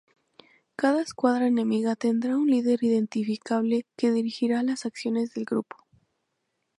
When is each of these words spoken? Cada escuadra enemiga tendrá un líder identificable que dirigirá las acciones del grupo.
Cada 0.75 1.03
escuadra 1.03 1.45
enemiga 1.45 1.95
tendrá 1.95 2.35
un 2.35 2.49
líder 2.49 2.83
identificable 2.83 3.85
que 3.95 4.09
dirigirá 4.09 4.63
las 4.63 4.87
acciones 4.87 5.31
del 5.35 5.45
grupo. 5.45 5.77